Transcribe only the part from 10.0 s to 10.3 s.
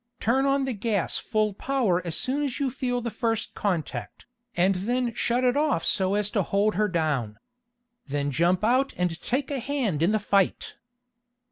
in the